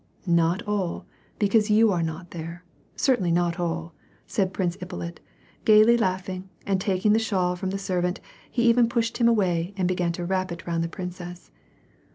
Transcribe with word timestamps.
"Not 0.25 0.63
all, 0.67 1.05
because 1.37 1.69
you 1.69 1.91
are 1.91 2.01
not 2.01 2.31
there, 2.31 2.65
certainly 2.95 3.31
not 3.31 3.59
all," 3.59 3.93
said 4.25 4.51
Prince 4.51 4.75
Ippolit, 4.81 5.19
gayly 5.63 5.95
laughing, 5.95 6.49
and 6.65 6.81
taking 6.81 7.13
the 7.13 7.19
shawl 7.19 7.55
from 7.55 7.69
the 7.69 7.77
servant, 7.77 8.19
he 8.49 8.63
even 8.63 8.89
pushed 8.89 9.19
him 9.19 9.27
away 9.27 9.75
and 9.77 9.87
began 9.87 10.11
to 10.13 10.25
wrap 10.25 10.51
it 10.51 10.65
round 10.65 10.83
the 10.83 10.89
princess. 10.89 11.51